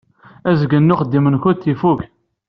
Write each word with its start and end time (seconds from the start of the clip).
Azgen 0.49 0.89
n 0.91 0.93
uxeddim-nkent 0.93 1.63
ifukk. 1.71 2.01